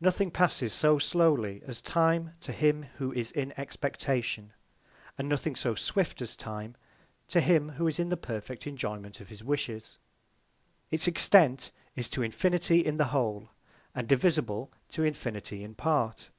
[0.00, 4.52] Nothing passes so slowly as Time to him who is in Expectation;
[5.18, 6.76] and nothing so swift as Time
[7.26, 9.98] to him who is in the perfect Enjoyment of his Wishes.
[10.92, 13.48] It's Extent is to Infinity, in the Whole;
[13.92, 16.30] and divisible to Infinity in part.